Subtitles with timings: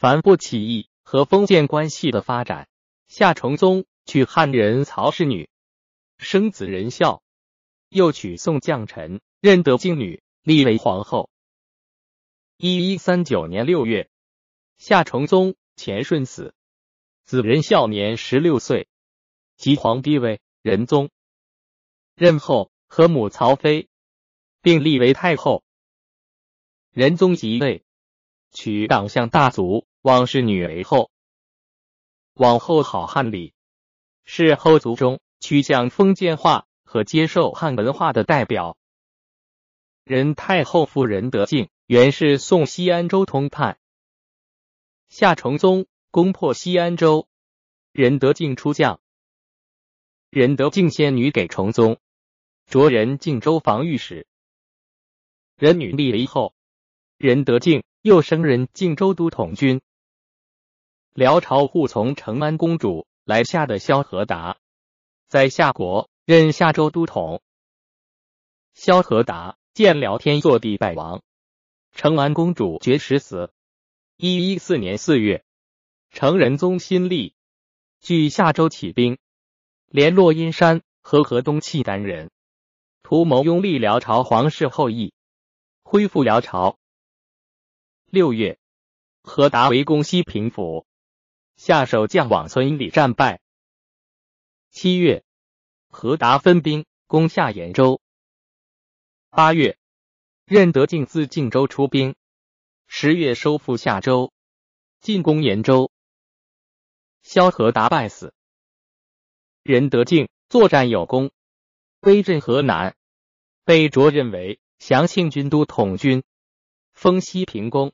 [0.00, 2.68] 凡不起义和封建关系的发展，
[3.08, 5.50] 夏崇宗娶汉人曹氏女，
[6.18, 7.20] 生子仁孝，
[7.88, 11.30] 又娶宋将臣任德敬女，立为皇后。
[12.58, 14.08] 一一三九年六月，
[14.76, 16.54] 夏崇宗前顺死，
[17.24, 18.86] 子仁孝年十六岁，
[19.56, 21.10] 即皇帝位，仁宗。
[22.14, 23.88] 任后和母曹妃，
[24.62, 25.64] 并立为太后。
[26.92, 27.82] 仁宗即位，
[28.50, 31.10] 娶党项大族王氏女为后。
[32.34, 33.52] 往后好汉礼，
[34.24, 38.76] 是后族中趋向封建化和接受汉文化的代表。
[40.04, 43.78] 仁太后夫仁德敬原是宋西安州通判，
[45.08, 47.28] 夏崇宗攻破西安州，
[47.92, 49.00] 仁德敬出将，
[50.30, 51.98] 仁德敬献女给崇宗。
[52.66, 54.26] 着人靖州防御使，
[55.56, 56.54] 仁女立为后，
[57.16, 59.82] 仁德敬又升任靖州都统军。
[61.12, 64.56] 辽朝护从承安公主来下的萧何达，
[65.28, 67.42] 在夏国任夏州都统。
[68.72, 71.22] 萧何达见辽天祚帝败亡，
[71.92, 73.52] 承安公主绝食死。
[74.16, 75.44] 一一四年四月，
[76.10, 77.34] 成仁宗新立，
[78.00, 79.18] 据夏州起兵，
[79.86, 82.30] 联络阴山和河东契丹人。
[83.02, 85.12] 图谋拥立辽朝皇室后裔，
[85.82, 86.78] 恢复辽朝。
[88.10, 88.58] 六月，
[89.22, 90.86] 何达围攻西平府，
[91.56, 93.42] 下手将往村里战败。
[94.70, 95.24] 七月，
[95.88, 98.00] 何达分兵攻下延州。
[99.28, 99.78] 八月，
[100.46, 102.14] 任德敬自靖州出兵。
[102.86, 104.32] 十月，收复夏州，
[105.00, 105.92] 进攻延州。
[107.20, 108.32] 萧何达败死。
[109.62, 111.30] 任德敬作战有功，
[112.00, 112.96] 威震河南。
[113.64, 116.24] 被擢任为祥庆军都统军，
[116.94, 117.92] 封西平公。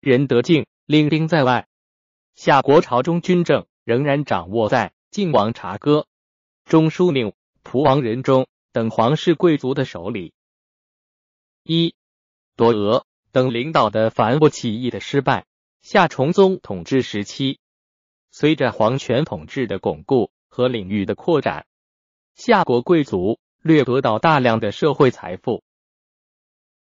[0.00, 1.66] 仁德敬领兵在外，
[2.34, 6.06] 夏国朝中军政仍然掌握在晋王察哥、
[6.64, 7.32] 中书令
[7.62, 10.32] 蒲王仁忠等皇室贵族的手里。
[11.62, 11.94] 一
[12.56, 15.46] 多额等领导的反不起义的失败，
[15.82, 17.58] 夏崇宗统治时期，
[18.30, 21.66] 随着皇权统治的巩固和领域的扩展，
[22.34, 23.38] 夏国贵族。
[23.60, 25.64] 掠夺到大量的社会财富，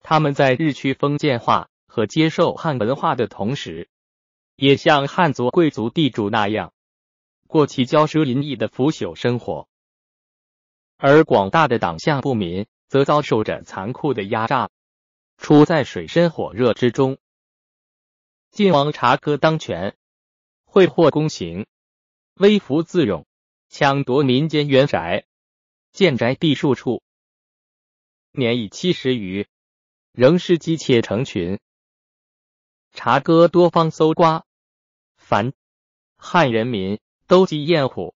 [0.02, 3.90] 他们在日趋封建化和接受汉文化的同时，
[4.56, 6.72] 也像汉族贵族地主那样
[7.48, 9.68] 过起骄奢淫逸的腐朽生活，
[10.98, 14.70] 而广大的党项部民则遭受着残酷的压榨，
[15.40, 17.18] 处在水深火热之中。
[18.52, 19.98] 晋王察哥当权，
[20.66, 21.66] 挥霍公行，
[22.36, 23.26] 微服自用，
[23.70, 25.26] 抢夺民间原宅。
[25.94, 27.02] 建宅地数处，
[28.34, 29.48] 年已七十余，
[30.12, 31.60] 仍是妻妾成群。
[32.98, 34.44] 察哥多方搜刮，
[35.18, 35.54] 凡。
[36.18, 37.00] 汉人民。
[37.28, 38.16] 都极厌恶，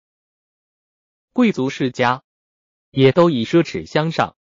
[1.33, 2.23] 贵族世家。
[2.93, 4.37] 也都以奢侈相上。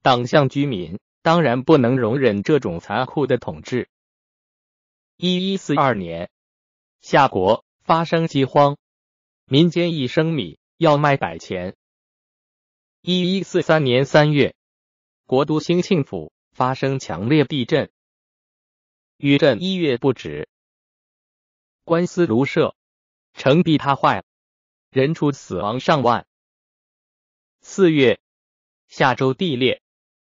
[0.00, 0.98] 党项居民。
[1.20, 3.90] 当然不能容忍这种残酷的统治。
[5.18, 6.30] 一一四二年，
[7.02, 8.78] 夏国发生饥荒，
[9.44, 10.58] 民间一升米。
[10.78, 11.76] 要卖百钱。
[13.02, 14.54] 一一四三年三月，
[15.26, 17.90] 国都兴庆府发生强烈地震，
[19.22, 20.48] 余震一月不止，
[21.84, 22.74] 官司如社，
[23.34, 24.24] 城壁塌坏，
[24.90, 26.26] 人畜死亡上万。
[27.60, 28.20] 四月，
[28.88, 29.80] 夏州地裂，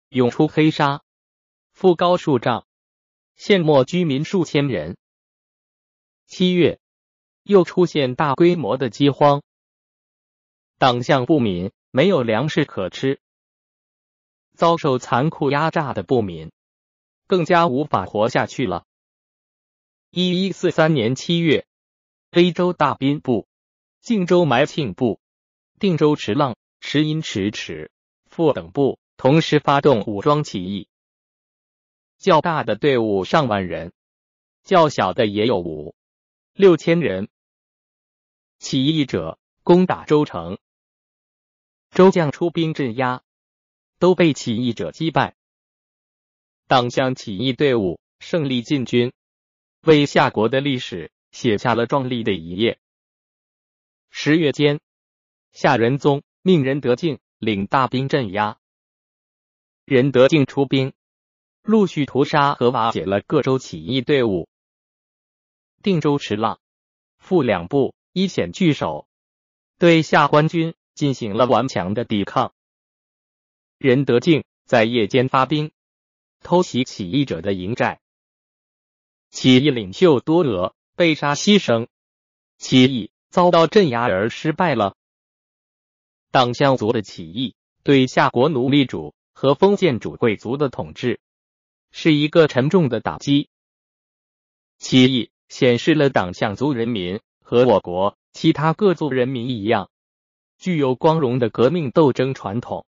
[0.08, 1.04] 涌出黑沙，
[1.76, 2.66] 覆高数丈，
[3.36, 4.96] 陷没居民数千人。
[6.26, 6.80] 七月，
[7.44, 9.44] 又出现大规模的饥荒，
[10.78, 11.74] 党项不民。
[11.92, 13.20] 没有粮食可吃，
[14.54, 16.52] 遭受残酷压榨的不民
[17.28, 18.86] 更加无法活下去了。
[20.10, 21.68] 一一四三年七月，
[22.32, 23.48] 威州大宾部、
[24.02, 25.20] 靖州埋庆部、
[25.80, 27.92] 定州池浪、石阴池池
[28.26, 30.88] 副等部同时发动武装起义，
[32.18, 33.94] 较大的队伍上万人，
[34.64, 35.94] 较小的也有五
[36.54, 37.30] 六千人。
[38.60, 40.58] 起义者攻打州城。
[41.90, 43.24] 周将出兵镇压，
[43.98, 45.37] 都被起义者击败。
[46.68, 49.14] 党项起义队伍胜利进军，
[49.82, 52.78] 为夏国的历史写下了壮丽的一页。
[54.10, 54.80] 十月间，
[55.52, 58.60] 夏仁宗命仁德敬领大兵镇压。
[59.86, 60.92] 仁德敬出兵，
[61.64, 64.50] 陆续屠杀和瓦解了各州起义队伍。
[65.82, 66.60] 定州池浪、
[67.18, 69.08] 副两部一险据守，
[69.80, 70.76] 对夏官军。
[70.98, 72.56] 进行了顽强的抵抗。
[73.78, 75.72] 任德敬在夜间发兵，
[76.42, 78.00] 偷袭起义者的营寨。
[79.30, 81.88] 起义领袖多额被杀牺牲，
[82.58, 84.96] 起义遭到镇压而失败了。
[86.32, 91.20] 党项族的起义对夏国奴隶主和封建主贵族的统治
[91.92, 93.50] 是一个沉重的打击。
[94.80, 99.90] 起义显示了党项族人民和我国其他各族人民一样，
[100.58, 102.87] 具有光荣的革命斗争传统。